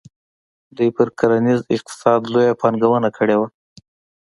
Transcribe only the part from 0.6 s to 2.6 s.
دوی پر کرنیز اقتصاد لویه